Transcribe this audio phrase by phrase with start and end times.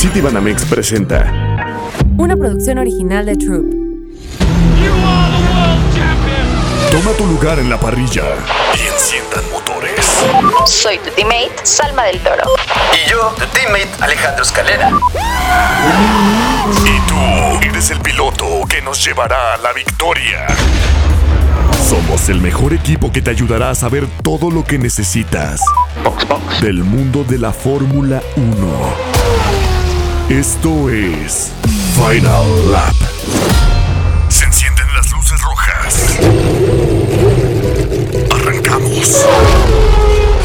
[0.00, 1.30] Citibanamex presenta
[2.16, 3.66] Una producción original de Troop.
[6.90, 8.22] Toma tu lugar en la parrilla
[8.74, 10.00] y enciendan motores.
[10.64, 12.44] Soy tu teammate, Salma del Toro.
[12.94, 14.90] Y yo, tu teammate Alejandro Escalera.
[16.86, 20.46] Y tú eres el piloto que nos llevará a la victoria.
[21.86, 25.60] Somos el mejor equipo que te ayudará a saber todo lo que necesitas
[26.62, 29.09] del mundo de la Fórmula 1.
[30.30, 31.50] Esto es
[31.96, 32.94] Final Lap.
[34.28, 36.18] Se encienden las luces rojas.
[38.32, 39.26] Arrancamos.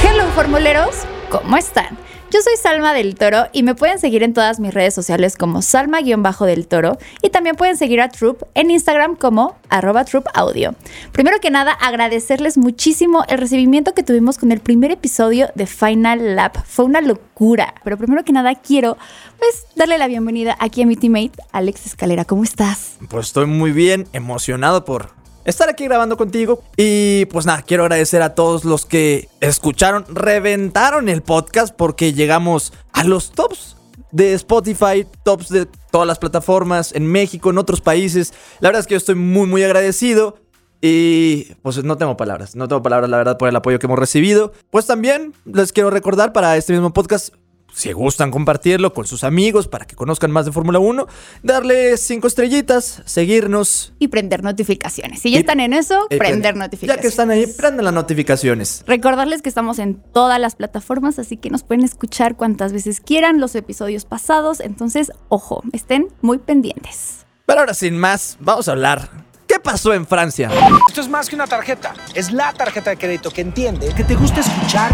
[0.03, 0.95] Hello formuleros,
[1.29, 1.99] ¿cómo están?
[2.35, 5.61] Yo soy Salma del Toro y me pueden seguir en todas mis redes sociales como
[5.61, 10.75] Salma-del Toro y también pueden seguir a Troop en Instagram como arroba Troop Audio.
[11.13, 16.35] Primero que nada, agradecerles muchísimo el recibimiento que tuvimos con el primer episodio de Final
[16.35, 16.57] Lap.
[16.65, 18.97] Fue una locura, pero primero que nada quiero
[19.37, 22.25] pues darle la bienvenida aquí a mi teammate Alex Escalera.
[22.25, 22.97] ¿Cómo estás?
[23.07, 25.11] Pues estoy muy bien, emocionado por
[25.45, 26.63] estar aquí grabando contigo.
[26.75, 32.73] Y pues nada, quiero agradecer a todos los que escucharon, reventaron el podcast porque llegamos
[32.91, 33.77] a los tops
[34.11, 38.33] de Spotify, tops de todas las plataformas en México, en otros países.
[38.59, 40.37] La verdad es que yo estoy muy, muy agradecido.
[40.81, 43.97] Y pues no tengo palabras, no tengo palabras la verdad por el apoyo que hemos
[43.97, 44.51] recibido.
[44.69, 47.33] Pues también les quiero recordar para este mismo podcast
[47.75, 51.07] si gustan compartirlo con sus amigos para que conozcan más de Fórmula 1,
[51.43, 53.93] darle cinco estrellitas, seguirnos.
[53.99, 55.21] Y prender notificaciones.
[55.21, 57.01] Si ya Y- están en eso, eh, prender Ya notificaciones.
[57.01, 58.83] que están ahí, prendan las notificaciones.
[58.87, 63.41] Recordarles que estamos en todas las plataformas, así que nos pueden escuchar cuantas veces quieran
[63.41, 64.61] los episodios pasados.
[64.61, 67.25] Entonces, ojo, estén muy pendientes.
[67.45, 69.09] Pero ahora sin más, vamos a hablar.
[69.47, 70.49] ¿Qué pasó en Francia?
[70.87, 71.93] Esto es más que una tarjeta.
[72.15, 74.91] Es la tarjeta de crédito que entiende que te gusta escuchar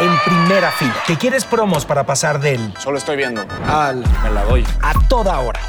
[0.00, 0.94] en primera fila.
[1.06, 3.46] Que quieres promos para pasar del Solo estoy viendo.
[3.66, 5.60] al me la doy a toda hora.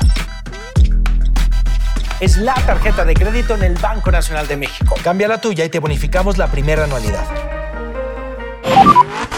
[2.20, 4.96] Es la tarjeta de crédito en el Banco Nacional de México.
[5.04, 7.26] Cambia la tuya y te bonificamos la primera anualidad.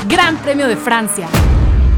[0.07, 1.27] Gran Premio de Francia.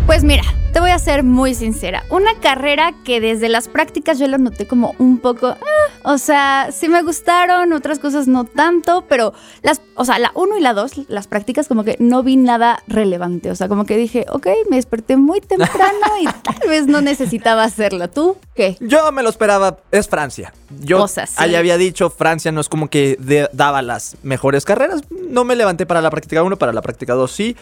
[0.09, 0.41] Pues mira,
[0.73, 2.03] te voy a ser muy sincera.
[2.09, 5.49] Una carrera que desde las prácticas yo la noté como un poco.
[5.49, 5.57] ah,
[6.03, 9.81] o sea, sí me gustaron, otras cosas no tanto, pero las.
[9.93, 13.51] O sea, la 1 y la 2, las prácticas, como que no vi nada relevante.
[13.51, 17.63] O sea, como que dije, ok, me desperté muy temprano y tal vez no necesitaba
[17.63, 18.09] hacerlo.
[18.09, 18.77] ¿Tú qué?
[18.79, 20.53] Yo me lo esperaba, es Francia.
[20.81, 21.35] Yo O sea, sí.
[21.37, 25.01] allá había dicho, Francia no es como que de- daba las mejores carreras.
[25.29, 27.55] No me levanté para la práctica 1, para la práctica 2 sí.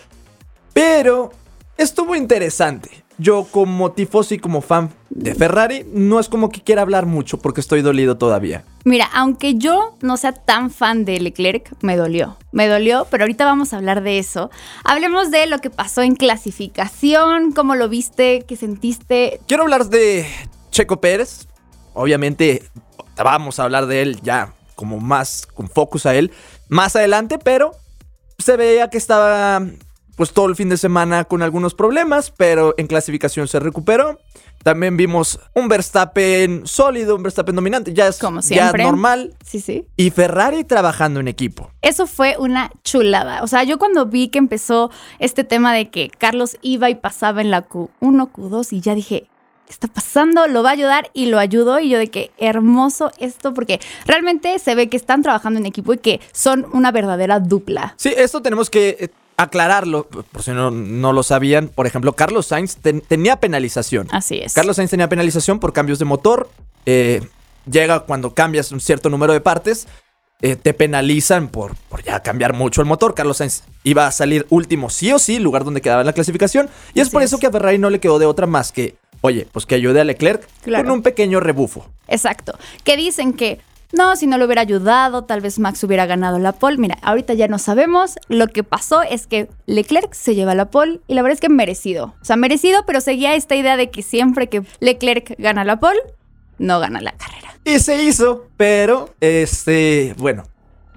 [0.74, 1.32] Pero
[1.78, 3.04] estuvo interesante.
[3.20, 7.40] Yo como tifosi y como fan de Ferrari, no es como que quiera hablar mucho
[7.40, 8.64] porque estoy dolido todavía.
[8.84, 12.38] Mira, aunque yo no sea tan fan de Leclerc, me dolió.
[12.52, 14.52] Me dolió, pero ahorita vamos a hablar de eso.
[14.84, 19.40] Hablemos de lo que pasó en clasificación, cómo lo viste, qué sentiste.
[19.48, 20.28] Quiero hablar de
[20.70, 21.48] Checo Pérez.
[21.96, 22.62] Obviamente
[23.16, 26.32] vamos a hablar de él ya como más con focus a él
[26.70, 27.72] más adelante, pero
[28.38, 29.62] se veía que estaba
[30.18, 34.20] pues todo el fin de semana con algunos problemas, pero en clasificación se recuperó.
[34.64, 38.84] También vimos un Verstappen sólido, un Verstappen dominante, ya es Como ya siempre.
[38.84, 39.36] normal.
[39.46, 39.86] Sí, sí.
[39.96, 41.70] Y Ferrari trabajando en equipo.
[41.84, 43.44] Eso fue una chulada.
[43.44, 44.90] O sea, yo cuando vi que empezó
[45.20, 49.28] este tema de que Carlos iba y pasaba en la Q1, Q2 y ya dije,
[49.68, 50.48] ¿qué está pasando?
[50.48, 54.58] Lo va a ayudar y lo ayudó y yo de que hermoso esto porque realmente
[54.58, 57.94] se ve que están trabajando en equipo y que son una verdadera dupla.
[57.98, 61.68] Sí, esto tenemos que eh, aclararlo, por si no, no lo sabían.
[61.70, 64.08] Por ejemplo, Carlos Sainz ten- tenía penalización.
[64.12, 64.54] Así es.
[64.54, 66.50] Carlos Sainz tenía penalización por cambios de motor.
[66.86, 67.22] eh,
[67.70, 69.88] llega cuando cambias un cierto número de partes.
[70.42, 73.14] eh, te penalizan por, por ya cambiar mucho el motor.
[73.16, 76.70] Carlos Sainz iba a salir último sí o sí, lugar donde quedaba en la clasificación.
[76.94, 77.30] Y es por es.
[77.32, 80.00] eso que a Ferrari no le quedó de otra más que, oye, pues que ayude
[80.00, 80.84] a Leclerc Claro.
[80.86, 81.88] con un pequeño rebufo.
[82.08, 82.56] Exacto.
[82.84, 83.60] Que dicen que
[83.94, 86.78] no, si no lo hubiera ayudado, tal vez Max hubiera ganado la pole.
[86.78, 88.16] Mira, ahorita ya no sabemos.
[88.28, 91.50] Lo que pasó es que Leclerc se lleva la pole y la verdad es que
[91.50, 92.16] merecido.
[92.22, 96.00] O sea, merecido, pero seguía esta idea de que siempre que Leclerc gana la pole,
[96.58, 97.56] no gana la carrera.
[97.64, 100.44] Y se hizo, pero, este, bueno,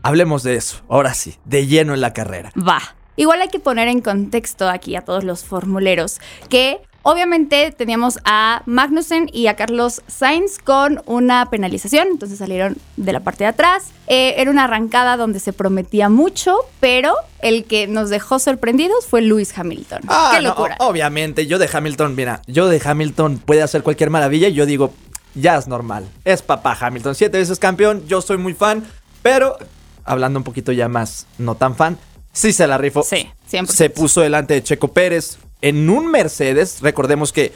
[0.02, 0.82] hablemos de eso.
[0.88, 2.52] Ahora sí, de lleno en la carrera.
[2.56, 2.80] Va.
[3.16, 8.62] Igual hay que poner en contexto aquí a todos los formuleros que Obviamente teníamos a
[8.66, 13.92] Magnussen y a Carlos Sainz con una penalización, entonces salieron de la parte de atrás.
[14.06, 19.22] Eh, era una arrancada donde se prometía mucho, pero el que nos dejó sorprendidos fue
[19.22, 20.02] Lewis Hamilton.
[20.08, 20.76] Ah, ¡Qué no, locura!
[20.78, 24.92] obviamente, yo de Hamilton, mira, yo de Hamilton puede hacer cualquier maravilla y yo digo,
[25.34, 26.06] ya es normal.
[26.26, 28.84] Es papá Hamilton, siete veces campeón, yo soy muy fan,
[29.22, 29.56] pero
[30.04, 31.96] hablando un poquito ya más, no tan fan,
[32.32, 33.02] sí se la rifó.
[33.02, 33.66] Sí, 100%.
[33.68, 36.80] Se puso delante de Checo Pérez en un Mercedes.
[36.80, 37.52] Recordemos que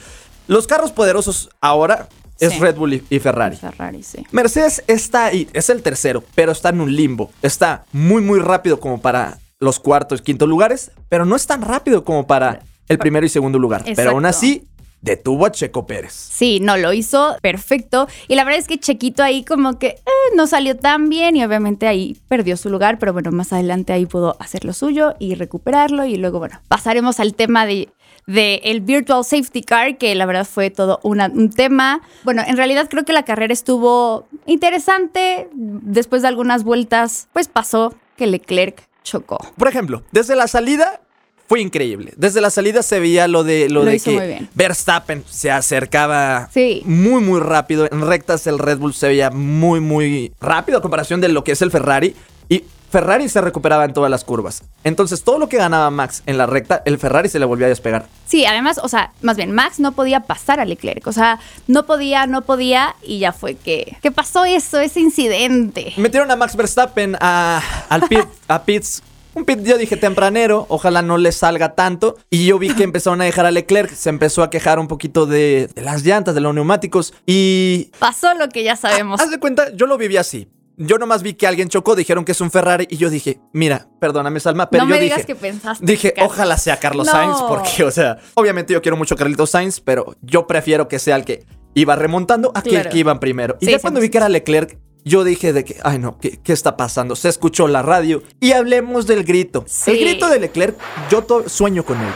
[0.47, 2.07] los carros poderosos ahora
[2.39, 2.59] es Sí.
[2.59, 3.55] Red Bull y, Ferrari.
[3.55, 4.25] Ferrari, sí.
[4.31, 7.31] Mercedes está ahí, es el tercero, pero está en un limbo.
[7.41, 12.03] Está muy, muy rápido como para los cuartos, quinto lugares, pero no es tan rápido
[12.03, 13.83] como para el primero y segundo lugar.
[13.95, 14.67] Pero aún así,
[15.05, 16.13] detuvo a Checo Pérez.
[16.13, 18.07] Sí, no, lo hizo perfecto.
[18.27, 21.45] Y la verdad es que Chequito ahí como que eh, no salió tan bien y
[21.45, 25.35] obviamente ahí perdió su lugar, pero bueno, más adelante ahí pudo hacer lo suyo y
[25.35, 26.05] recuperarlo.
[26.05, 27.89] Y luego, bueno, pasaremos al tema de,
[28.27, 32.01] de el Virtual Safety Car, que la verdad fue todo una- un tema.
[32.23, 35.47] Bueno, en realidad creo que la carrera estuvo interesante.
[35.53, 39.37] Después de algunas vueltas, pues pasó que Leclerc chocó.
[39.57, 41.01] Por ejemplo, desde la salida
[41.47, 42.13] fue increíble.
[42.17, 44.47] Desde la salida se veía lo de lo, Lo de que.
[44.55, 46.81] Verstappen se acercaba Sí.
[46.85, 47.87] muy muy rápido.
[47.91, 51.51] En rectas el Red Bull se veía muy muy rápido a comparación de lo que
[51.51, 52.15] es el Ferrari
[52.49, 54.63] y Ferrari se recuperaba en todas las curvas.
[54.83, 57.69] Entonces, todo lo que ganaba Max en la recta, el Ferrari se le volvía a
[57.69, 58.05] despegar.
[58.25, 61.05] Sí, además, o sea, más bien, Max no podía pasar a Leclerc.
[61.07, 63.97] O sea, no podía, no podía, y ya fue que.
[64.01, 65.93] ¿Qué pasó eso, ese incidente?
[65.97, 69.03] Metieron a Max Verstappen a, al pit, a pits.
[69.33, 72.15] Un pit, yo dije tempranero, ojalá no le salga tanto.
[72.29, 75.25] Y yo vi que empezaron a dejar a Leclerc, se empezó a quejar un poquito
[75.25, 77.13] de, de las llantas, de los neumáticos.
[77.25, 79.19] Y Pasó lo que ya sabemos.
[79.19, 80.47] haz de cuenta, yo lo viví así.
[80.77, 83.87] Yo nomás vi que alguien chocó, dijeron que es un Ferrari y yo dije, mira,
[83.99, 85.85] perdóname Salma, pero no yo me dije, digas que pensaste.
[85.85, 87.11] dije, ojalá sea Carlos No.
[87.13, 90.99] Sainz, porque, o sea, obviamente yo quiero mucho a Carlitos Sainz, pero yo prefiero que
[90.99, 91.45] sea el que
[91.75, 92.89] iba remontando a que el Claro.
[92.89, 93.57] que iban primero.
[93.61, 94.11] Y Sí, ya cuando vi 100%.
[94.11, 97.15] que era Leclerc, yo dije de que, ay no, ¿qué, qué está pasando?
[97.15, 99.63] Se escuchó la radio y hablemos del grito.
[99.85, 100.75] El grito de Leclerc,
[101.09, 102.11] yo sueño con él.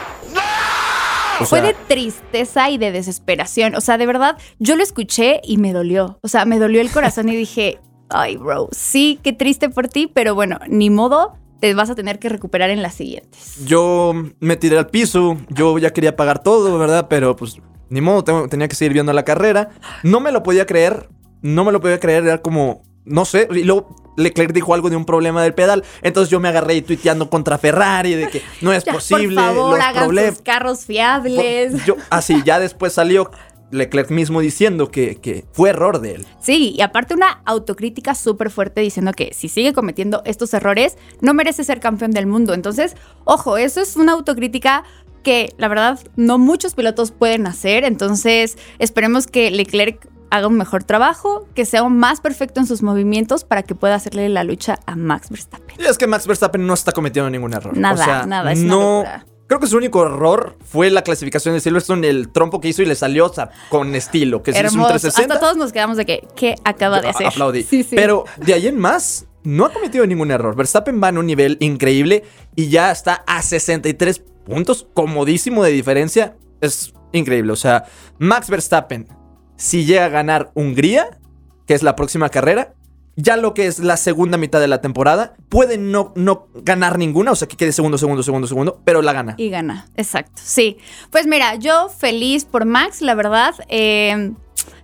[1.40, 3.74] O Fue de tristeza y de desesperación.
[3.74, 6.18] O sea, de verdad, yo lo escuché y me dolió.
[6.20, 7.78] O sea, me dolió el corazón y dije,
[8.10, 12.18] ay, bro, sí, qué triste por ti, pero bueno, ni modo, te vas a tener
[12.18, 13.56] que recuperar en las siguientes.
[13.66, 17.06] Yo me tiré al piso, yo ya quería pagar todo, ¿verdad?
[17.08, 17.56] Pero pues
[17.88, 19.70] ni modo, tengo- tenía que seguir viendo la carrera.
[20.02, 21.08] No me lo podía creer,
[21.42, 24.96] no me lo podía creer, era como, no sé, y luego Leclerc dijo algo de
[24.96, 28.72] un problema del pedal, entonces yo me agarré y tuiteando contra Ferrari de que no
[28.72, 31.84] es Ya, posible, por favor, los hagan sus carros fiables.
[31.84, 33.30] Yo, así, ya después salió
[33.70, 36.26] Leclerc mismo diciendo que, que fue error de él.
[36.40, 41.34] Sí, y aparte una autocrítica súper fuerte diciendo que si sigue cometiendo estos errores, no
[41.34, 42.54] merece ser campeón del mundo.
[42.54, 44.84] Entonces, ojo, eso es una autocrítica
[45.22, 47.84] que la verdad no muchos pilotos pueden hacer.
[47.84, 52.82] Entonces, esperemos que Leclerc haga un mejor trabajo, que sea aún más perfecto en sus
[52.82, 55.76] movimientos para que pueda hacerle la lucha a Max Verstappen.
[55.78, 57.76] Y es que Max Verstappen no está cometiendo ningún error.
[57.76, 58.80] Nada, O sea, nada, es una no.
[58.98, 59.26] locura.
[59.50, 62.86] Creo que su único error fue la clasificación de Silverstone, el trompo que hizo y
[62.86, 64.90] le salió o sea, con estilo, que se hizo un Hermoso.
[64.90, 65.34] 360.
[65.34, 67.26] Hasta todos nos quedamos de que, ¿qué acaba de hacer?
[67.26, 67.64] Aplaudí.
[67.64, 67.96] Sí, sí.
[67.96, 70.54] Pero de ahí en más, no ha cometido ningún error.
[70.54, 72.22] Verstappen va en un nivel increíble
[72.54, 76.36] y ya está a 63 puntos, comodísimo de diferencia.
[76.60, 77.52] Es increíble.
[77.52, 77.86] O sea,
[78.20, 79.08] Max Verstappen,
[79.56, 81.18] si llega a ganar Hungría,
[81.66, 82.74] que es la próxima carrera,
[83.22, 87.32] ya lo que es la segunda mitad de la temporada, puede no, no ganar ninguna,
[87.32, 89.34] o sea, que quede segundo, segundo, segundo, segundo, pero la gana.
[89.36, 90.78] Y gana, exacto, sí.
[91.10, 93.54] Pues mira, yo feliz por Max, la verdad.
[93.68, 94.32] eh,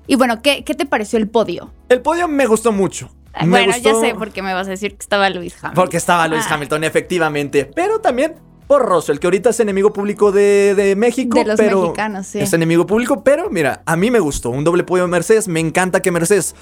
[0.09, 1.73] y bueno, ¿qué, ¿qué te pareció el podio?
[1.89, 3.11] El podio me gustó mucho.
[3.43, 5.75] Me bueno, ya sé por qué me vas a decir que estaba Luis Hamilton.
[5.75, 6.55] Porque estaba Lewis Ah.
[6.55, 7.67] Hamilton, efectivamente.
[7.75, 11.39] Pero también por Russell, que ahorita es enemigo público de, de México.
[11.39, 12.39] De los pero mexicanos, sí.
[12.41, 14.51] Es enemigo público, pero mira, a mí me gustó.
[14.51, 15.49] Un doble podio de Mercedes.
[15.49, 16.55] Me encanta que Mercedes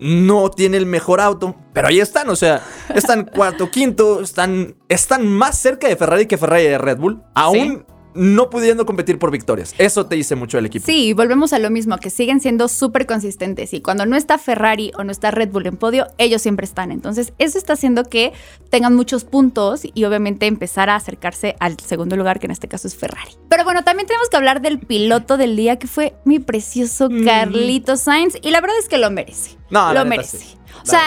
[0.00, 1.54] no tiene el mejor auto.
[1.72, 2.62] Pero ahí están, o sea,
[2.94, 4.20] están cuarto, quinto.
[4.20, 7.22] Están, están más cerca de Ferrari que Ferrari de Red Bull.
[7.34, 7.84] Aún
[8.18, 9.74] no pudiendo competir por victorias.
[9.78, 10.84] Eso te dice mucho el equipo.
[10.84, 14.92] Sí, volvemos a lo mismo, que siguen siendo súper consistentes y cuando no está Ferrari
[14.98, 16.92] o no está Red Bull en podio, ellos siempre están.
[16.92, 18.32] Entonces, eso está haciendo que
[18.70, 22.88] tengan muchos puntos y obviamente empezar a acercarse al segundo lugar, que en este caso
[22.88, 23.32] es Ferrari.
[23.48, 27.96] Pero bueno, también tenemos que hablar del piloto del día, que fue mi precioso Carlito
[27.96, 29.52] Sainz, y la verdad es que lo merece.
[29.52, 29.58] Mm.
[29.70, 30.38] No, lo merece.
[30.38, 30.58] sí.
[30.82, 31.02] O sea,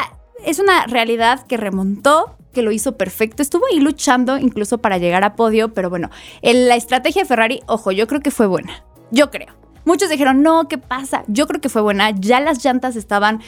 [0.46, 3.42] es una realidad que remontó, que lo hizo perfecto.
[3.42, 6.10] Estuvo ahí luchando incluso para llegar a podio, pero bueno,
[6.42, 8.84] la estrategia de Ferrari, ojo, yo creo que fue buena.
[9.12, 9.56] Yo creo.
[9.84, 11.24] Muchos dijeron, no, ¿qué pasa?
[11.28, 12.12] Yo creo que fue buena.
[12.12, 13.42] Ya las llantas estaban,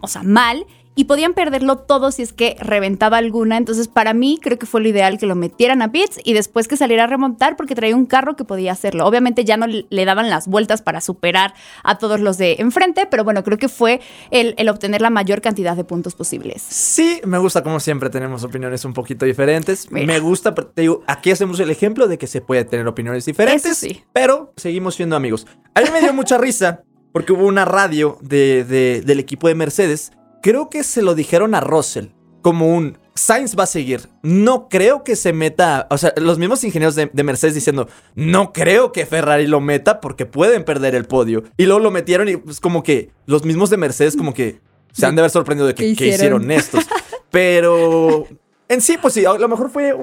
[0.00, 0.64] o sea, mal.
[0.98, 3.56] Y podían perderlo todo si es que reventaba alguna.
[3.58, 6.66] Entonces, para mí, creo que fue lo ideal que lo metieran a pits y después
[6.66, 9.06] que saliera a remontar porque traía un carro que podía hacerlo.
[9.06, 11.52] Obviamente ya no le daban las vueltas para superar
[11.84, 14.00] a todos los de enfrente, pero bueno, creo que fue
[14.30, 16.62] el, el obtener la mayor cantidad de puntos posibles.
[16.66, 19.92] Sí, me gusta como siempre tenemos opiniones un poquito diferentes.
[19.92, 20.06] Mira.
[20.06, 23.26] Me gusta, pero te digo, aquí hacemos el ejemplo de que se puede tener opiniones
[23.26, 24.02] diferentes, sí.
[24.14, 25.46] pero seguimos siendo amigos.
[25.74, 29.54] A mí me dio mucha risa porque hubo una radio de, de- del equipo de
[29.54, 30.12] Mercedes.
[30.42, 32.06] Creo que se lo dijeron a Russell
[32.42, 34.08] como un Sainz va a seguir.
[34.22, 35.86] No creo que se meta.
[35.90, 40.00] O sea, los mismos ingenieros de, de Mercedes diciendo, no creo que Ferrari lo meta
[40.00, 41.42] porque pueden perder el podio.
[41.56, 44.60] Y luego lo metieron y pues como que los mismos de Mercedes como que
[44.92, 46.42] se han de haber sorprendido de que, ¿Qué que hicieron?
[46.42, 46.84] hicieron estos.
[47.30, 48.26] Pero
[48.68, 49.94] en sí, pues sí, a lo mejor fue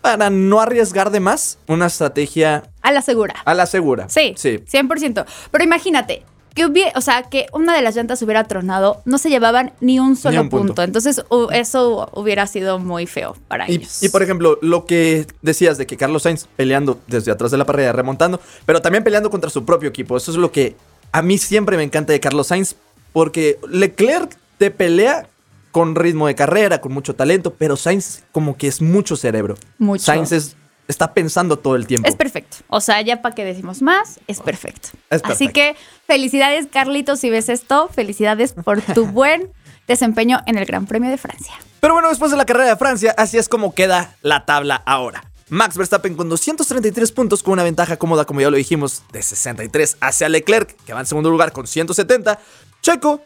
[0.00, 3.34] para no arriesgar de más una estrategia A la segura.
[3.44, 4.08] a la segura.
[4.08, 4.58] Sí, Sí.
[4.70, 5.24] 100%.
[5.50, 6.24] Pero imagínate,
[6.58, 9.98] que hubiera, o sea, que una de las llantas hubiera tronado, no se llevaban ni
[10.00, 10.66] un solo un punto.
[10.68, 10.82] punto.
[10.82, 11.22] Entonces,
[11.52, 14.02] eso hubiera sido muy feo para Y, ellos.
[14.02, 17.64] y, por ejemplo, lo que decías de que Carlos Sainz peleando desde atrás de la
[17.64, 20.16] parrilla, remontando, pero también peleando contra su propio equipo.
[20.16, 20.74] Eso es lo que
[21.12, 22.74] a mí siempre me encanta de Carlos Sainz,
[23.12, 25.28] porque Leclerc te pelea
[25.70, 29.54] con ritmo de carrera, con mucho talento, pero Sainz como que es mucho cerebro.
[29.78, 30.04] Mucho.
[30.04, 30.56] Sainz es-
[30.88, 32.08] está pensando todo el tiempo.
[32.08, 32.56] Es perfecto.
[32.68, 34.88] O sea, ya para que decimos más, es perfecto.
[35.10, 35.76] Es Así que
[36.06, 37.88] felicidades, Carlitos, si ves esto.
[37.88, 39.52] Felicidades por tu buen
[39.86, 41.54] desempeño en el Gran Premio de Francia.
[41.80, 45.30] Pero bueno, después de la carrera de Francia, así es como queda la tabla ahora.
[45.50, 49.96] Max Verstappen con 233 puntos con una ventaja cómoda, como ya lo dijimos, de 63
[50.00, 52.38] hacia Leclerc, que va en segundo lugar con 170.
[52.82, 53.22] Checo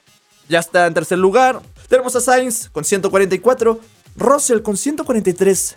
[0.48, 1.60] ya está en tercer lugar.
[1.88, 3.80] Tenemos a Sainz con 144.
[4.16, 5.76] Russell con 143.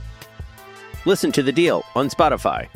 [1.05, 2.69] Listen to The Deal on Spotify.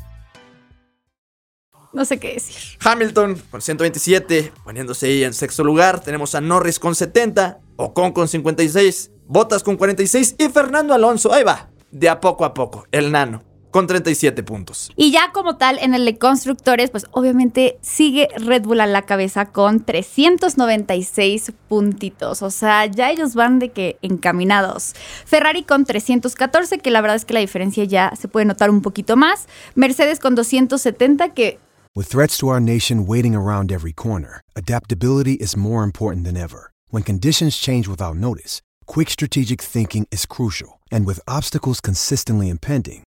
[1.94, 2.78] No sé qué decir.
[2.84, 6.02] Hamilton con 127, poniéndose ahí en sexto lugar.
[6.02, 11.44] Tenemos a Norris con 70, Ocon con 56, Bottas con 46 y Fernando Alonso, ahí
[11.44, 13.44] va, de a poco a poco, el nano,
[13.76, 14.90] con 37 puntos.
[14.96, 19.02] Y ya como tal, en el de constructores, pues obviamente sigue Red Bull a la
[19.02, 22.42] cabeza con 396 puntitos.
[22.42, 24.94] O sea, ya ellos van de que encaminados.
[25.26, 28.82] Ferrari con 314, que la verdad es que la diferencia ya se puede notar un
[28.82, 29.50] poquito más.
[29.76, 31.60] Mercedes con 270, que
[31.98, 36.72] With threats to our nation waiting around every corner, adaptability is more important than ever.
[36.92, 40.80] When conditions change without notice, quick strategic thinking is crucial.
[40.92, 43.04] And with obstacles consistently impending,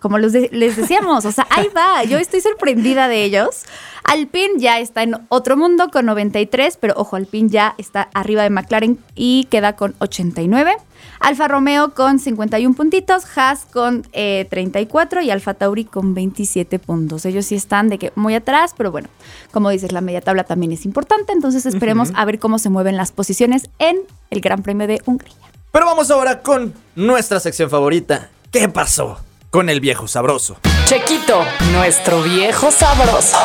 [0.00, 3.64] como los de- les decíamos, o sea, ahí va, yo estoy sorprendida de ellos.
[4.04, 8.50] Alpine ya está en otro mundo con 93, pero ojo, Alpine ya está arriba de
[8.50, 10.76] McLaren y queda con 89.
[11.18, 17.24] Alfa Romeo con 51 puntitos, Haas con eh, 34 y Alfa Tauri con 27 puntos.
[17.24, 19.08] Ellos sí están de que muy atrás, pero bueno,
[19.50, 22.96] como dices, la media tabla también es importante, entonces esperemos a ver cómo se mueven
[22.96, 23.96] las posiciones en
[24.30, 25.32] el Gran Premio de Hungría.
[25.72, 28.28] Pero vamos ahora con nuestra sección favorita.
[28.52, 29.18] ¿Qué pasó
[29.56, 30.58] con el viejo sabroso?
[30.84, 33.38] Chequito, nuestro viejo sabroso.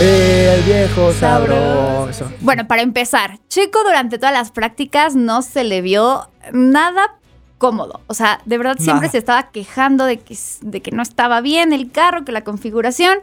[0.00, 2.30] El viejo sabroso.
[2.38, 7.16] Bueno, para empezar, Checo durante todas las prácticas no se le vio nada
[7.58, 8.02] cómodo.
[8.06, 9.10] O sea, de verdad siempre Nada.
[9.10, 13.18] se estaba quejando de que, de que no estaba bien el carro, que la configuración.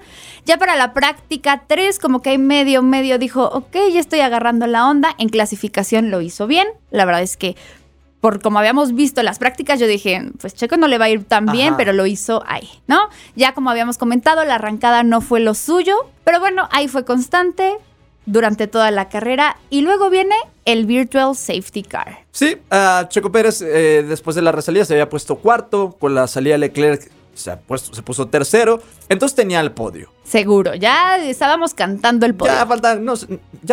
[0.45, 4.67] Ya para la práctica 3, como que hay medio, medio dijo, ok, ya estoy agarrando
[4.67, 5.15] la onda.
[5.19, 6.67] En clasificación lo hizo bien.
[6.89, 7.55] La verdad es que,
[8.21, 11.23] por como habíamos visto las prácticas, yo dije, pues Checo no le va a ir
[11.25, 13.09] tan bien, pero lo hizo ahí, ¿no?
[13.35, 17.77] Ya como habíamos comentado, la arrancada no fue lo suyo, pero bueno, ahí fue constante
[18.27, 20.35] durante toda la carrera y luego viene
[20.65, 22.19] el Virtual Safety Car.
[22.31, 26.27] Sí, a Checo Pérez eh, después de la resalida se había puesto cuarto, con la
[26.27, 30.11] salida Leclerc se, puso tercero, entonces tenía el podio.
[30.23, 32.53] Seguro, ya estábamos cantando el podio.
[32.53, 32.65] Ya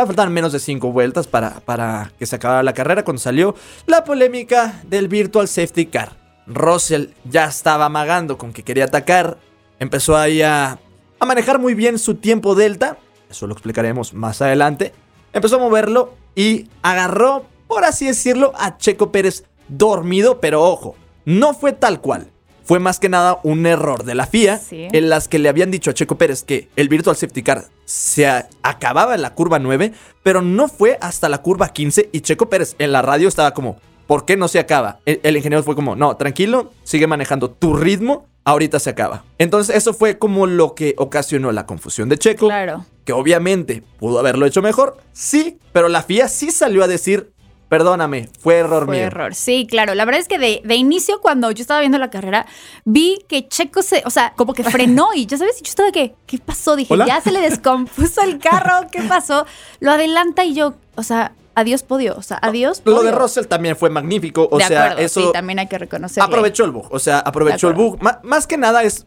[0.03, 3.55] no faltan menos de cinco vueltas para, para que se acabara la carrera cuando salió
[3.87, 6.17] la polémica del Virtual Safety Car.
[6.47, 9.38] Russell ya estaba amagando con que quería atacar,
[9.79, 10.79] empezó ahí a,
[11.21, 12.97] a manejar muy bien su tiempo delta,
[13.31, 14.95] eso lo explicaremos más adelante,
[15.33, 20.97] empezó a moverlo y agarró, por así decirlo, a Checo Pérez dormido, pero ojo,
[21.27, 22.31] no fue tal cual.
[22.69, 24.89] Fue más que nada un error de la FIA Sí.
[24.93, 28.27] en las que le habían dicho a Checo Pérez que el Virtual Safety Car se
[28.63, 32.77] acababa en la curva 9, pero no fue hasta la curva 15 y Checo Pérez
[32.79, 35.01] en la radio estaba como, ¿por qué no se acaba?
[35.07, 39.25] El, el ingeniero fue como, no, tranquilo, sigue manejando tu ritmo, ahorita se acaba.
[39.39, 42.85] Entonces eso fue como lo que ocasionó la confusión de Checo, Claro.
[43.07, 47.33] que obviamente pudo haberlo hecho mejor, sí, pero la FIA sí salió a decir,
[47.69, 49.05] perdóname, fue error Fue mío.
[49.07, 49.35] error.
[49.35, 49.95] Sí, claro.
[49.95, 52.47] La verdad es que de, de inicio, cuando yo estaba viendo la carrera,
[52.85, 55.91] vi que Checo se, o sea, como que frenó y ya sabes, y yo estaba
[55.93, 56.77] que, ¿qué pasó?
[56.77, 57.07] Dije, ¿Hola?
[57.07, 59.47] ya se le descompuso el carro, ¿qué pasó?
[59.81, 62.83] Lo adelanta y yo, o sea, adiós podio, o sea, adiós.
[62.85, 63.13] Lo de.
[63.13, 66.27] Russell también fue magnífico, o de sea, acuerdo, eso sí, también hay que reconocerlo.
[66.27, 67.99] aprovechó el bug, o sea, aprovechó el bug.
[68.23, 69.07] Más que nada es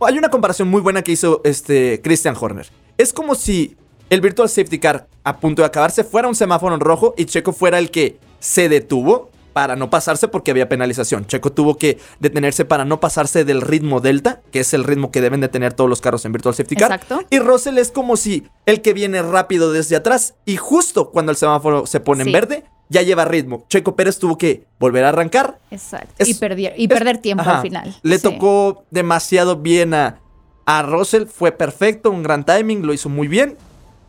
[0.00, 2.68] hay una comparación muy buena que hizo este Christian Horner.
[2.96, 3.76] Es como si
[4.10, 7.52] el Virtual Safety Car a punto de acabarse fuera un semáforo en rojo y Checo
[7.52, 11.26] fuera el que se detuvo para no pasarse porque había penalización.
[11.26, 15.20] Checo tuvo que detenerse para no pasarse del ritmo delta, que es el ritmo que
[15.20, 16.92] deben de tener todos los carros en Virtual Safety Car.
[16.92, 17.22] Exacto.
[17.30, 21.36] Y Russell es como si el que viene rápido desde atrás y justo cuando el
[21.36, 22.28] semáforo se pone Sí.
[22.28, 23.64] en verde, ya lleva ritmo.
[23.68, 25.58] Checo Pérez tuvo que volver a arrancar.
[25.72, 26.14] Exacto.
[26.18, 27.96] Es- y, perdi- y es- perder tiempo ajá, al final.
[28.02, 28.22] Le Sí.
[28.22, 30.20] tocó demasiado bien a,
[30.66, 33.56] a Russell, fue perfecto, un gran timing, lo hizo muy bien.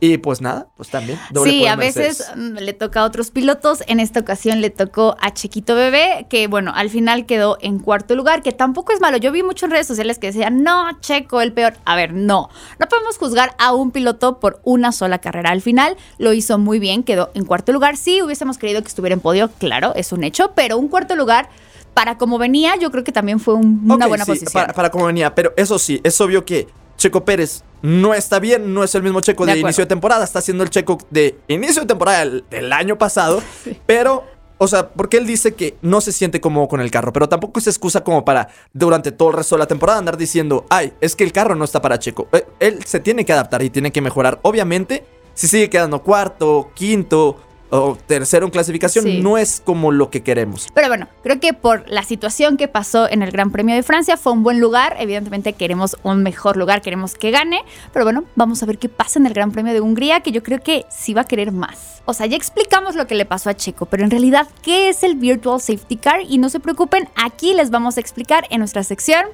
[0.01, 1.19] Y pues nada, pues también.
[1.29, 3.83] doble Sí, a veces mm, le toca a otros pilotos.
[3.87, 8.15] En esta ocasión le tocó a Chequito Bebé, que bueno, al final quedó en cuarto
[8.15, 9.17] lugar, que tampoco es malo.
[9.17, 11.73] Yo vi muchas redes sociales que decían, no, Checo, el peor.
[11.83, 12.49] A ver, no.
[12.79, 15.49] No podemos juzgar a un piloto por una sola carrera.
[15.51, 17.97] Al final lo hizo muy bien, quedó en cuarto lugar.
[17.97, 21.49] Sí, hubiésemos querido que estuviera en podio, claro, es un hecho, pero un cuarto lugar,
[21.93, 24.53] para como venía, yo creo que también fue un- una buena sí, posición.
[24.53, 26.67] Para, para cómo venía, pero eso sí, es obvio que
[26.99, 30.41] Checo Pérez no está bien, no es el mismo Checo De inicio de temporada, está
[30.41, 33.41] siendo el Checo de inicio de temporada del, del año pasado,
[33.85, 34.25] pero,
[34.57, 37.59] o sea, porque él dice que no se siente cómodo con el carro, pero tampoco
[37.59, 41.15] es excusa como para durante todo el resto de la temporada andar diciendo, ay, es
[41.15, 42.27] que el carro no está para Checo.
[42.33, 44.39] Eh, Él se tiene que adaptar y tiene que mejorar.
[44.41, 47.37] Obviamente, si sigue quedando cuarto, quinto
[47.69, 49.21] o tercero en clasificación, Sí.
[49.21, 50.67] no es como lo que queremos.
[50.73, 54.17] Pero bueno, creo que por la situación que pasó en el Gran Premio de Francia
[54.17, 54.95] fue un buen lugar.
[54.99, 57.61] Evidentemente queremos un mejor lugar, queremos que gane.
[57.93, 60.41] Pero bueno, vamos a ver qué pasa en el Gran Premio de Hungría, que yo
[60.43, 62.01] creo que sí va a querer más.
[62.05, 65.03] O sea, ya explicamos lo que le pasó a Checo, pero en realidad, ¿qué es
[65.03, 66.21] el Virtual Safety Car?
[66.27, 69.25] Y no se preocupen, aquí les vamos a explicar en nuestra sección.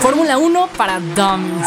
[0.00, 1.66] Fórmula 1 para dummies.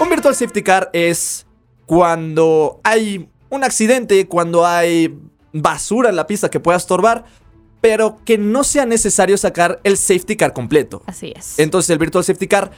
[0.00, 1.46] Un virtual safety car es
[1.86, 5.18] cuando hay un accidente, cuando hay
[5.52, 7.24] basura en la pista que pueda estorbar,
[7.80, 11.02] pero que no sea necesario sacar el safety car completo.
[11.06, 11.58] Así es.
[11.58, 12.70] Entonces el virtual safety car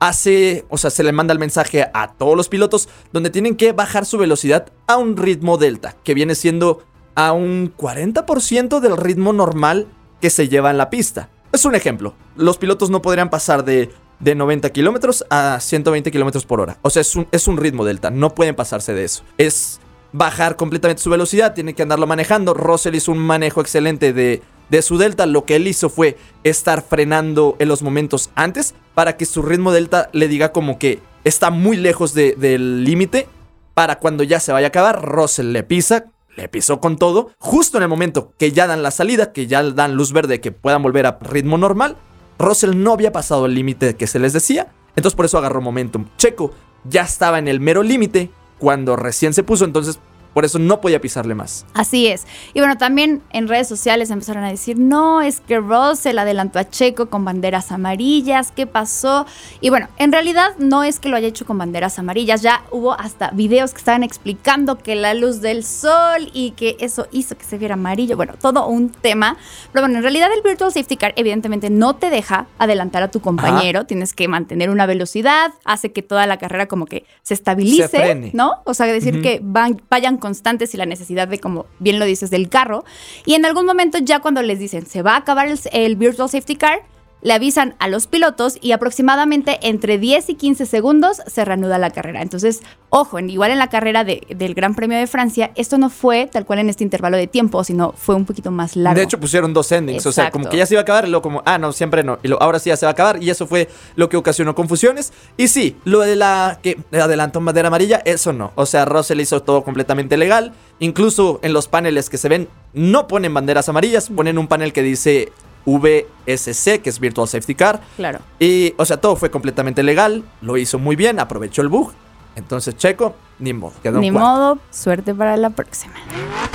[0.00, 3.72] hace, o sea, se le manda el mensaje a todos los pilotos donde tienen que
[3.72, 6.82] bajar su velocidad a un ritmo delta, que viene siendo
[7.14, 9.86] a un 40% del ritmo normal
[10.20, 11.28] que se lleva en la pista.
[11.52, 12.14] Es un ejemplo.
[12.36, 16.78] Los pilotos no podrían pasar de, de 90 kilómetros a 120 kilómetros por hora.
[16.82, 18.10] O sea, es un, es un ritmo delta.
[18.10, 19.22] No pueden pasarse de eso.
[19.38, 19.80] Es
[20.14, 21.54] bajar completamente su velocidad.
[21.54, 22.54] Tienen que andarlo manejando.
[22.54, 25.26] Russell hizo un manejo excelente de, de su delta.
[25.26, 29.72] Lo que él hizo fue estar frenando en los momentos antes para que su ritmo
[29.72, 33.28] delta le diga como que está muy lejos de- del límite.
[33.74, 36.04] Para cuando ya se vaya a acabar, Russell le pisa,
[36.36, 37.32] le pisó con todo.
[37.40, 40.52] Justo en el momento que ya dan la salida, que ya dan luz verde, que
[40.52, 41.96] puedan volver a ritmo normal,
[42.38, 44.68] Russell no había pasado el límite que se les decía.
[44.94, 46.06] Entonces por eso agarró momentum.
[46.18, 46.52] Checo
[46.84, 49.98] ya estaba en el mero límite cuando recién se puso, entonces
[50.34, 51.64] por eso no podía pisarle más.
[51.72, 52.26] Así es.
[52.52, 56.68] Y bueno, también en redes sociales empezaron a decir, no, es que Russell adelantó a
[56.68, 59.26] Checo con banderas amarillas, ¿qué pasó?
[59.60, 62.92] Y bueno, en realidad no es que lo haya hecho con banderas amarillas, ya hubo
[62.92, 67.44] hasta videos que estaban explicando que la luz del sol y que eso hizo que
[67.44, 69.36] se viera amarillo, bueno, todo un tema.
[69.72, 73.20] Pero bueno, en realidad el Virtual Safety Car evidentemente no te deja adelantar a tu
[73.20, 77.88] compañero, tienes que mantener una velocidad, hace que toda la carrera como que se estabilice,
[77.88, 78.30] Se.
[78.32, 78.62] ¿no?
[78.64, 82.30] O sea, decir que van, vayan constantes y la necesidad de, como bien lo dices,
[82.30, 82.82] del carro.
[83.26, 86.30] Y en algún momento ya cuando les dicen se va a acabar el, el Virtual
[86.30, 86.80] Safety Car,
[87.24, 91.90] le avisan a los pilotos y aproximadamente entre 10 y 15 segundos se reanuda la
[91.90, 92.22] carrera.
[92.22, 92.60] Entonces,
[92.90, 96.44] ojo, igual en la carrera de- del Gran Premio de Francia, esto no fue tal
[96.46, 98.96] cual en este intervalo de tiempo, sino fue un poquito más largo.
[98.98, 100.06] De hecho, pusieron dos endings.
[100.06, 102.04] O sea, como que ya se iba a acabar y luego como, ah, no, siempre
[102.04, 102.18] no.
[102.22, 103.20] Y lo, ahora sí ya se va a acabar.
[103.20, 105.12] Y eso fue lo que ocasionó confusiones.
[105.36, 108.52] Y sí, lo de la que adelantó bandera amarilla, eso no.
[108.54, 110.52] O sea, Russell hizo todo completamente legal.
[110.78, 114.82] Incluso en los paneles que se ven, no ponen banderas amarillas, ponen un panel que
[114.82, 115.32] dice
[115.66, 117.80] VSC, que es Virtual Safety Car.
[117.96, 118.20] Claro.
[118.38, 121.92] Y, o sea, todo fue completamente legal, lo hizo muy bien, aprovechó el bug.
[122.36, 123.74] Entonces, Checo, ni modo.
[123.82, 125.94] Quedó Ni modo, suerte para la próxima.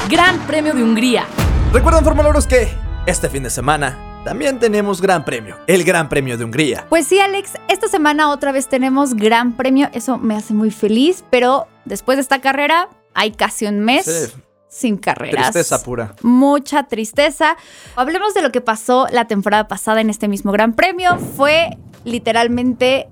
[0.09, 1.25] Gran Premio de Hungría.
[1.71, 2.67] Recuerden, formuleros, que
[3.05, 6.85] este fin de semana también tenemos Gran Premio, el Gran Premio de Hungría.
[6.89, 9.89] Pues sí, Alex, esta semana otra vez tenemos gran premio.
[9.93, 14.39] Eso me hace muy feliz, pero después de esta carrera hay casi un mes Sí.
[14.69, 15.51] Sin carreras.
[15.51, 16.15] Tristeza pura.
[16.21, 17.57] Mucha tristeza.
[17.95, 21.17] Hablemos de lo que pasó la temporada pasada en este mismo gran premio.
[21.17, 23.09] Fue literalmente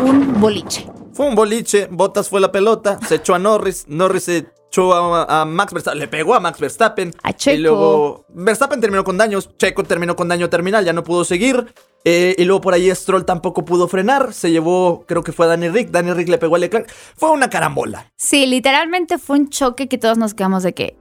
[0.00, 0.86] un boliche.
[1.12, 5.40] Fue un boliche, Bottas fue la pelota, se echó a Norris, Norris se echó a,
[5.40, 7.12] a Max Verstappen, le pegó a Max Verstappen.
[7.24, 7.56] A Checo.
[7.56, 11.74] Y luego Verstappen terminó con daños, Checo terminó con daño terminal, ya no pudo seguir.
[12.04, 15.48] Eh, y luego por ahí Stroll tampoco pudo frenar, se llevó, creo que fue a
[15.50, 16.90] Danny Rick, Danny Rick le pegó a Leclerc.
[17.16, 18.10] Fue una carambola.
[18.16, 20.96] Sí, literalmente fue un choque que todos nos quedamos de que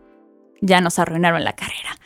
[0.60, 1.98] ya nos arruinaron la carrera.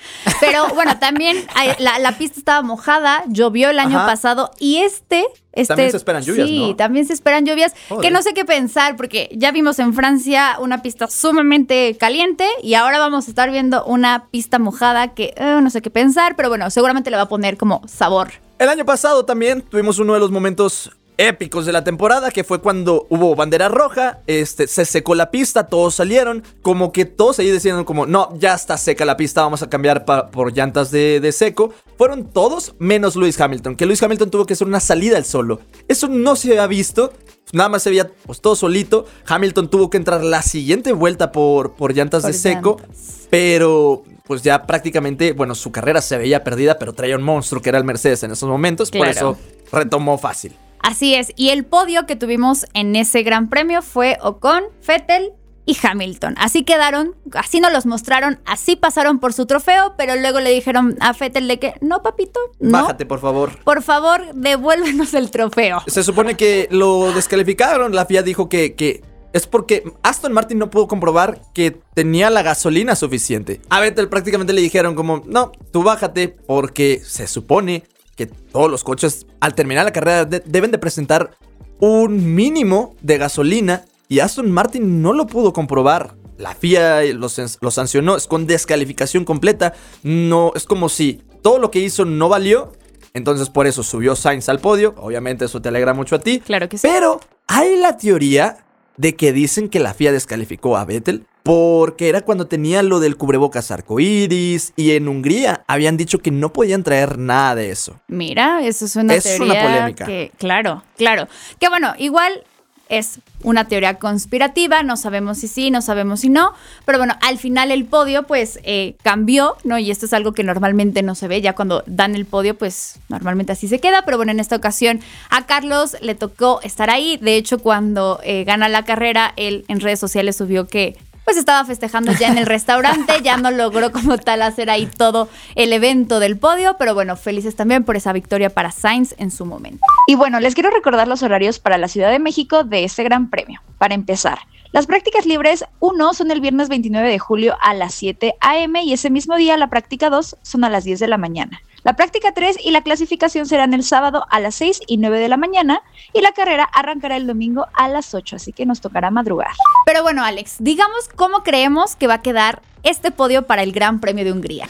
[0.42, 1.38] Pero bueno, también
[1.80, 4.08] la, la pista estaba mojada, llovió el año Ajá.
[4.08, 5.68] pasado y este, este...
[5.68, 6.76] También se esperan lluvias, Sí, ¿no?
[6.76, 8.04] también se esperan lluvias, Joder.
[8.04, 12.74] que no sé qué pensar porque ya vimos en Francia una pista sumamente caliente y
[12.74, 16.50] ahora vamos a estar viendo una pista mojada que eh, no sé qué pensar, pero
[16.50, 18.32] bueno, seguramente le va a poner como sabor.
[18.62, 20.92] El año pasado también tuvimos uno de los momentos
[21.28, 25.68] épicos de la temporada, que fue cuando hubo bandera roja, este, se secó la pista,
[25.68, 29.62] todos salieron, como que todos ahí decían como, no, ya está seca la pista, vamos
[29.62, 31.74] a cambiar por llantas de, de seco.
[31.98, 35.62] Fueron todos menos Lewis Hamilton, que Lewis Hamilton tuvo que hacer una salida al solo.
[35.88, 37.14] Eso no se había visto,
[37.54, 39.06] nada más se veía pues todo solito.
[39.28, 43.28] Hamilton tuvo que entrar la siguiente vuelta por, por llantas Por de seco, llantas.
[43.30, 47.70] pero pues ya prácticamente, bueno, su carrera se veía perdida, pero traía un monstruo que
[47.70, 49.38] era el Mercedes en esos momentos, por eso
[49.72, 50.56] retomó fácil.
[50.82, 55.34] Así es, y el podio que tuvimos en ese gran premio fue Ocon, Vettel
[55.66, 56.36] y Hamilton.
[56.38, 60.98] Así quedaron, así nos los mostraron, así pasaron por su trofeo, pero luego le dijeron
[61.00, 63.60] a Vettel de que, no papito, no, Bájate, por favor.
[63.64, 65.84] por favor, devuélvenos el trofeo.
[65.88, 67.94] Se supone que lo descalificaron.
[67.96, 72.42] La FIA dijo que, que es porque Aston Martin no pudo comprobar que tenía la
[72.42, 73.62] gasolina suficiente.
[73.70, 77.84] A Vettel prácticamente le dijeron como, no, tú bájate porque se supone
[78.28, 81.32] que todos los coches al terminar la carrera de- deben de presentar
[81.80, 86.16] un mínimo de gasolina y Aston Martin no lo pudo comprobar.
[86.38, 89.74] La FIA lo, san- lo sancionó, es con descalificación completa.
[90.04, 92.72] No, es como si todo lo que hizo no valió.
[93.14, 94.96] Entonces por eso subió Sainz al podio.
[94.98, 96.40] Obviamente eso te alegra mucho a ti.
[96.40, 96.88] Claro que sí.
[96.88, 98.58] Pero hay la teoría
[98.98, 103.18] de que dicen que la FIA descalificó a Vettel porque era cuando tenía lo del
[103.18, 108.00] cubrebocas arcoíris y en Hungría habían dicho que no podían traer nada de eso.
[108.08, 110.06] Mira, eso es una Es una teoría polémica.
[110.06, 111.28] que, claro, claro.
[111.60, 112.44] Que bueno, igual
[112.92, 116.54] es una teoría conspirativa, no sabemos si sí, no sabemos si no,
[116.86, 119.80] pero bueno, al final el podio pues eh, cambió, ¿no?
[119.80, 123.00] Y esto es algo que normalmente no se ve, ya cuando dan el podio pues
[123.08, 125.00] normalmente así se queda, pero bueno, en esta ocasión
[125.30, 129.80] a Carlos le tocó estar ahí, de hecho cuando eh, gana la carrera, él en
[129.80, 134.18] redes sociales subió que pues estaba festejando ya en el restaurante, ya no logró como
[134.18, 138.50] tal hacer ahí todo el evento del podio, pero bueno, felices también por esa victoria
[138.50, 139.86] para Sainz en su momento.
[140.08, 143.30] Y bueno, les quiero recordar los horarios para la Ciudad de México de este Gran
[143.30, 143.62] Premio.
[143.78, 144.40] Para empezar,
[144.72, 148.82] las prácticas libres 1 son el viernes 29 de julio a las 7 a.m.
[148.84, 151.62] y ese mismo día la práctica 2 son a las 10 de la mañana.
[151.84, 155.28] La práctica 3 y la clasificación serán el sábado a las 6 y 9 de
[155.28, 155.82] la mañana
[156.14, 159.50] y la carrera arrancará el domingo a las 8, así que nos tocará madrugar.
[159.88, 164.00] Pero bueno, Alex, digamos cómo creemos que va a quedar este podio para el Gran
[164.00, 164.68] Premio de Hungría.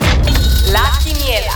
[0.72, 1.52] La quiniela.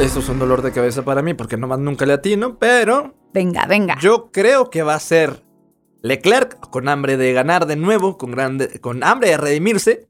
[0.00, 3.66] Esto es un dolor de cabeza para mí porque nomás nunca le atino, pero Venga,
[3.66, 3.98] venga.
[4.00, 5.44] yo creo que va a ser
[6.00, 10.08] Leclerc con hambre de ganar de nuevo, con, grande, con hambre de redimirse,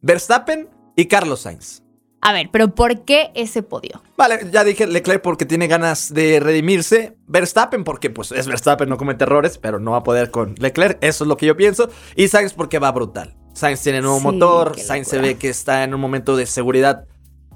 [0.00, 1.82] Verstappen y Carlos Sainz.
[2.22, 4.02] A ver, pero ¿por qué ese podio?
[4.16, 7.16] Vale, ya dije Leclerc porque tiene ganas de redimirse.
[7.26, 10.98] Verstappen porque pues es Verstappen, no comete errores, pero no va a poder con Leclerc.
[11.00, 11.88] Eso es lo que yo pienso.
[12.16, 13.36] Y Sainz porque va brutal.
[13.54, 14.78] Sainz tiene nuevo Sí, motor.
[14.78, 17.06] Sainz se ve que está en un momento de seguridad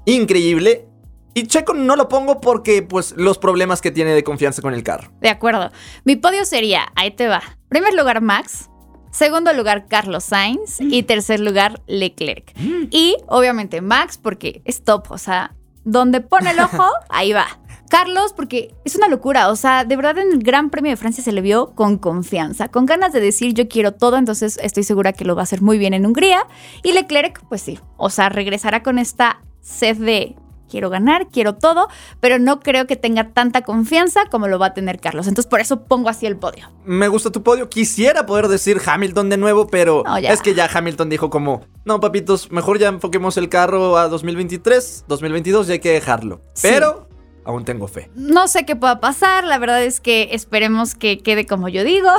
[0.05, 0.87] increíble.
[1.33, 4.83] Y Checo no lo pongo porque pues los problemas que tiene de confianza con el
[4.83, 5.11] carro.
[5.19, 5.69] De acuerdo.
[6.05, 7.41] Mi podio sería, ahí te va.
[7.67, 8.69] Primer lugar, Max.
[9.15, 10.81] Segundo lugar, Carlos Sainz.
[10.81, 12.53] Y tercer lugar, Leclerc.
[12.91, 15.05] Y obviamente Max, porque es top.
[15.09, 17.47] O sea, donde pone el ojo, ahí va.
[17.89, 19.51] Carlos, porque es una locura.
[19.51, 22.67] O sea, de verdad en el Gran Premio de Francia se le vio con confianza,
[22.67, 24.17] con ganas de decir yo quiero todo.
[24.17, 26.45] Entonces estoy segura que lo va a hacer muy bien en Hungría.
[26.83, 27.79] Y Leclerc, pues sí.
[27.95, 30.35] O sea, regresará con esta sed de
[30.69, 31.87] quiero ganar, quiero todo,
[32.19, 35.27] pero no creo que tenga tanta confianza como lo va a tener Carlos.
[35.27, 36.69] Entonces por eso pongo así el podio.
[36.85, 37.69] Me gusta tu podio.
[37.69, 41.99] Quisiera poder decir Hamilton de nuevo, pero No, es que ya Hamilton dijo como, no,
[41.99, 46.41] papitos, mejor ya enfoquemos el carro a 2023, 2022 y hay que dejarlo.
[46.53, 46.67] Sí.
[46.69, 47.07] Pero
[47.45, 48.09] aún tengo fe.
[48.15, 52.09] No sé qué pueda pasar, la verdad es que esperemos que quede como yo digo,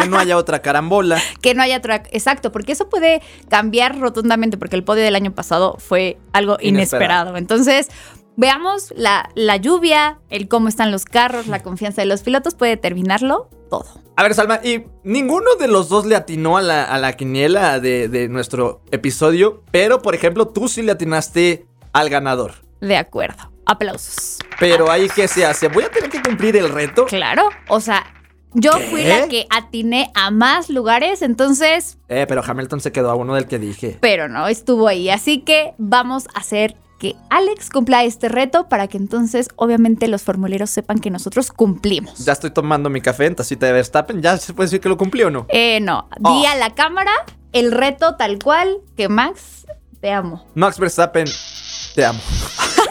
[0.00, 1.20] Que no haya otra carambola.
[1.42, 5.32] que no haya track exacto, porque eso puede cambiar rotundamente, porque el podio del año
[5.32, 6.68] pasado fue algo Inesperado.
[7.32, 7.36] inesperado.
[7.36, 7.88] Entonces,
[8.36, 12.72] veamos la, la lluvia, el cómo están los carros, la confianza de los pilotos, puede
[12.72, 13.86] determinarlo todo.
[14.16, 17.80] A ver, Salma, y ninguno de los dos le atinó a la, a la quiniela
[17.80, 22.54] de, de nuestro episodio, pero por ejemplo, tú sí le atinaste al ganador.
[22.80, 23.50] De acuerdo.
[23.66, 24.38] Aplausos.
[24.60, 25.68] Pero ahí, ¿qué se hace?
[25.68, 27.06] ¿Voy a tener que cumplir el reto?
[27.06, 28.04] Claro, o sea,
[28.52, 28.84] yo ¿Qué?
[28.86, 33.34] fui la que atiné a más lugares, entonces, Eh, pero Hamilton se quedó a uno
[33.34, 33.98] del que dije.
[34.00, 35.10] pero no estuvo ahí.
[35.10, 40.22] Así que vamos a hacer que Alex cumpla este reto para que entonces, obviamente, los
[40.22, 42.24] formuleros sepan que nosotros cumplimos.
[42.24, 44.22] Ya estoy tomando mi café en tacita de Verstappen.
[44.22, 45.46] ¿Ya se puede decir que lo cumplí o no?
[45.48, 46.32] Eh, no, Oh.
[46.40, 47.10] di a la cámara
[47.52, 49.66] el reto tal cual que Max,
[50.00, 50.46] te amo.
[50.54, 51.26] Max Verstappen,
[51.96, 52.20] te amo.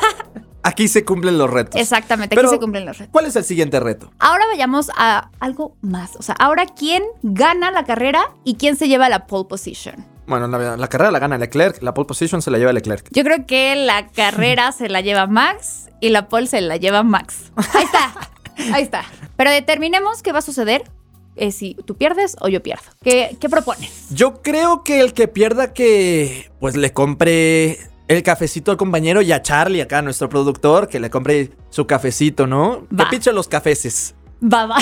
[0.64, 1.80] Aquí se cumplen los retos.
[1.80, 3.12] Exactamente, aquí Pero, se cumplen los retos.
[3.12, 4.12] ¿Cuál es el siguiente reto?
[4.20, 6.16] Ahora vayamos a algo más.
[6.16, 10.06] O sea, ahora quién gana la carrera y quién se lleva la pole position.
[10.26, 13.10] Bueno, la, la carrera la gana Leclerc, la pole position se la lleva Leclerc.
[13.12, 17.04] Yo creo que la carrera se la lleva Max y la pole se la lleva
[17.04, 17.52] Max.
[17.58, 18.14] Ahí está,
[18.74, 19.04] ahí está.
[19.36, 20.90] Pero determinemos qué va a suceder
[21.36, 22.84] eh, si tú pierdes o yo pierdo.
[23.02, 24.08] ¿Qué, qué propones?
[24.12, 27.80] Yo creo que el que pierda que pues le compre
[28.18, 32.48] el cafecito al compañero y a Charlie acá, nuestro productor, que le compre su cafecito,
[32.48, 32.88] ¿no?
[32.98, 33.10] Va.
[33.10, 34.16] Que los cafeces.
[34.44, 34.78] Va, va.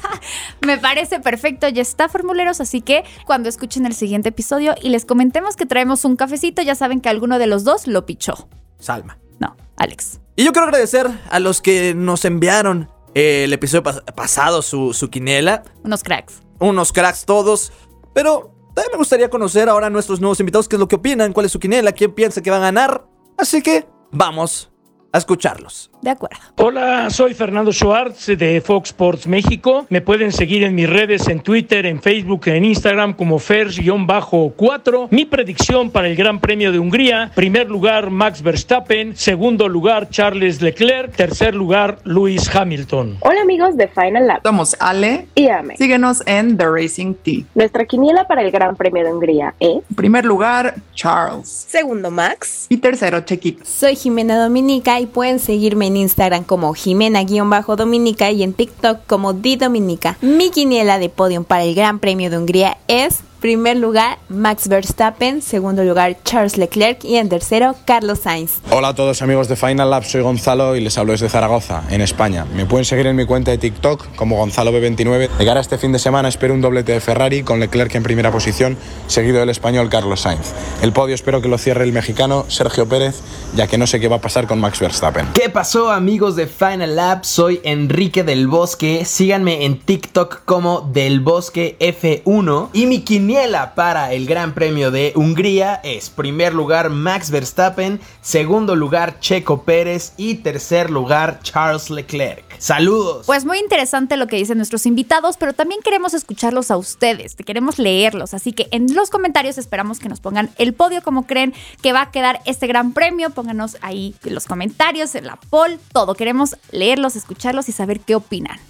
[0.66, 2.60] Me parece perfecto, ya está, formuleros.
[2.60, 6.74] Así que cuando escuchen el siguiente episodio y les comentemos que traemos un cafecito, ya
[6.74, 8.48] saben que alguno de los dos lo pichó.
[8.78, 9.18] Salma.
[9.38, 10.20] No, Alex.
[10.36, 14.94] Y yo quiero agradecer a los que nos enviaron eh, el episodio pas- pasado, su,
[14.94, 15.62] su quinela.
[15.82, 16.40] Unos cracks.
[16.58, 17.72] Unos cracks todos.
[18.14, 21.32] Pero también me gustaría conocer ahora a nuestros nuevos invitados qué es lo que opinan,
[21.32, 23.06] cuál es su quinela, quién piensa que va a ganar.
[23.38, 24.72] Así que vamos
[25.12, 25.90] a escucharlos.
[26.04, 26.36] De acuerdo.
[26.56, 29.86] Hola, soy Fernando Schwartz de Fox Sports México.
[29.88, 35.08] Me pueden seguir en mis redes, en Twitter, en Facebook, en Instagram como Fers-4.
[35.10, 40.60] Mi predicción para el Gran Premio de Hungría, primer lugar Max Verstappen, segundo lugar Charles
[40.60, 43.16] Leclerc, tercer lugar Lewis Hamilton.
[43.20, 44.42] Hola amigos de Final Lap.
[44.44, 45.78] Somos Ale y Ame.
[45.78, 47.44] Síguenos en The Racing Tea.
[47.54, 51.48] Nuestra quiniela para el Gran Premio de Hungría es En primer lugar, Charles.
[51.66, 52.66] Segundo, Max.
[52.68, 53.64] Y tercero, Chequito.
[53.64, 59.56] Soy Jimena Dominica y pueden seguirme en Instagram como Jimena-Dominica y en TikTok como Di
[59.56, 60.16] Dominica.
[60.20, 65.42] Mi quiniela de podium para el Gran Premio de Hungría es primer lugar Max Verstappen,
[65.42, 68.52] segundo lugar Charles Leclerc y en tercero Carlos Sainz.
[68.70, 72.00] Hola a todos amigos de Final Lab, soy Gonzalo y les hablo desde Zaragoza, en
[72.00, 72.46] España.
[72.56, 75.28] Me pueden seguir en mi cuenta de TikTok como GonzaloB29.
[75.28, 78.02] De cara a este fin de semana espero un doblete de Ferrari con Leclerc en
[78.02, 78.78] primera posición,
[79.08, 80.54] seguido del español Carlos Sainz.
[80.80, 83.20] El podio espero que lo cierre el mexicano Sergio Pérez,
[83.54, 85.28] ya que no sé qué va a pasar con Max Verstappen.
[85.34, 87.26] ¿Qué pasó amigos de Final Lab?
[87.26, 89.04] Soy Enrique del Bosque.
[89.04, 92.70] Síganme en TikTok como del Bosque F1.
[92.72, 93.02] Y mi
[93.34, 99.64] quiniela para el Gran Premio de Hungría es primer lugar Max Verstappen, segundo lugar Checo
[99.64, 102.44] Pérez y tercer lugar Charles Leclerc.
[102.60, 103.26] Saludos.
[103.26, 107.80] Pues muy interesante lo que dicen nuestros invitados, pero también queremos escucharlos a ustedes, queremos
[107.80, 111.92] leerlos, así que en los comentarios esperamos que nos pongan el podio, como creen que
[111.92, 116.14] va a quedar este gran premio, pónganos ahí en los comentarios, en la poll, todo,
[116.14, 118.60] queremos leerlos, escucharlos y saber qué opinan.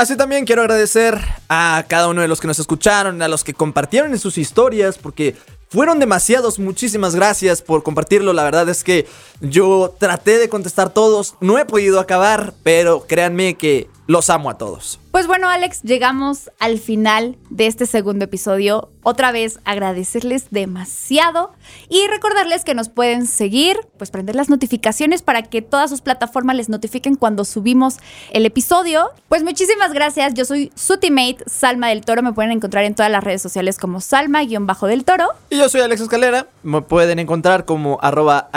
[0.00, 3.52] Así también quiero agradecer a cada uno de los que nos escucharon, a los que
[3.52, 5.36] compartieron en sus historias, porque
[5.68, 6.58] fueron demasiados.
[6.58, 8.32] Muchísimas gracias por compartirlo.
[8.32, 9.06] La verdad es que
[9.40, 11.34] yo traté de contestar todos.
[11.40, 14.98] No he podido acabar, pero créanme que los amo a todos.
[15.12, 18.90] Pues bueno, Alex, llegamos al final de este segundo episodio.
[19.02, 21.52] Otra vez agradecerles demasiado
[21.88, 26.56] y recordarles que nos pueden seguir, pues prender las notificaciones para que todas sus plataformas
[26.56, 27.98] les notifiquen cuando subimos
[28.32, 29.10] el episodio.
[29.28, 30.34] Pues muchísimas gracias.
[30.34, 32.22] Yo soy su teammate Salma del Toro.
[32.22, 35.28] Me pueden encontrar en todas las redes sociales como Salma-del Toro.
[35.50, 36.46] Y yo soy Alex Escalera.
[36.62, 38.48] Me pueden encontrar como arroba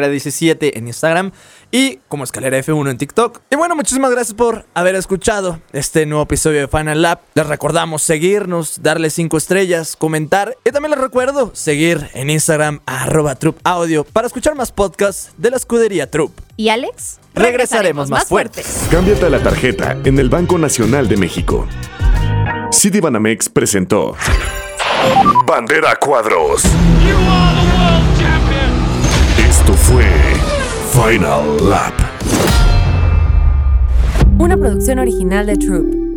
[0.00, 1.32] alex-escalera17 en Instagram
[1.70, 3.40] y como escalera F1 en TikTok.
[3.50, 7.20] Y bueno, muchísimas gracias por haber escuchado este nuevo episodio de Final Lap.
[7.34, 13.34] Les recordamos seguirnos, darle 5 estrellas, comentar y también les recuerdo seguir en Instagram arroba
[13.34, 16.32] Troop Audio para escuchar más podcasts de la escudería Troop.
[16.56, 18.86] Y Alex, regresaremos, más fuertes.
[18.90, 21.66] Cámbiate la tarjeta en el Banco Nacional de México.
[22.72, 24.16] Citibanamex presentó
[25.46, 26.62] Bandera Cuadros.
[31.02, 31.94] Final Lap.
[34.38, 36.09] Una producción original de Troop.